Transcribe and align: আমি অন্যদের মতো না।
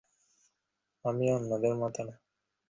আমি 1.05 1.25
অন্যদের 1.31 1.73
মতো 1.75 2.01
না। 2.03 2.13